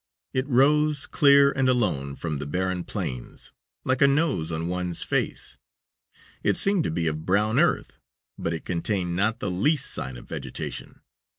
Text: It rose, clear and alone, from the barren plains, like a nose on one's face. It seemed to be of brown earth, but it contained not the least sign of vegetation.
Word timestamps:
It 0.33 0.47
rose, 0.47 1.05
clear 1.05 1.51
and 1.51 1.69
alone, 1.69 2.15
from 2.15 2.39
the 2.39 2.47
barren 2.47 2.83
plains, 2.83 3.51
like 3.85 4.01
a 4.01 4.07
nose 4.07 4.51
on 4.51 4.67
one's 4.67 5.03
face. 5.03 5.59
It 6.41 6.57
seemed 6.57 6.85
to 6.85 6.89
be 6.89 7.05
of 7.05 7.23
brown 7.23 7.59
earth, 7.59 7.99
but 8.35 8.51
it 8.51 8.65
contained 8.65 9.15
not 9.15 9.41
the 9.41 9.51
least 9.51 9.93
sign 9.93 10.17
of 10.17 10.27
vegetation. 10.27 11.01